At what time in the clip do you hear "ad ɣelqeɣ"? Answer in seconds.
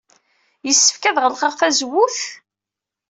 1.09-1.53